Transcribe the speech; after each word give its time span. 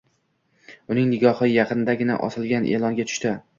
Uning 0.95 1.11
nigohi 1.11 1.51
yaqindagina 1.51 2.17
osilgan 2.31 2.69
e`longa 2.73 3.09
tushdi 3.15 3.39